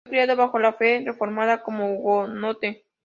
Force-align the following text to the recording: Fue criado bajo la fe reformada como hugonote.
Fue 0.03 0.13
criado 0.17 0.35
bajo 0.35 0.57
la 0.57 0.73
fe 0.73 1.03
reformada 1.05 1.61
como 1.61 1.93
hugonote. 1.93 2.87